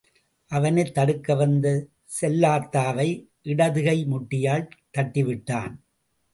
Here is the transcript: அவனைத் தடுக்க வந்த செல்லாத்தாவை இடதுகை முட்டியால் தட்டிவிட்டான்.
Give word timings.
அவனைத் 0.51 0.93
தடுக்க 0.93 1.35
வந்த 1.35 1.87
செல்லாத்தாவை 2.21 3.07
இடதுகை 3.41 4.05
முட்டியால் 4.05 4.69
தட்டிவிட்டான். 4.97 5.73